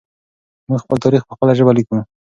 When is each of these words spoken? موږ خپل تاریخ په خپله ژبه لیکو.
موږ 0.69 0.79
خپل 0.83 0.97
تاریخ 1.03 1.21
په 1.27 1.33
خپله 1.35 1.53
ژبه 1.59 1.71
لیکو. 1.77 1.95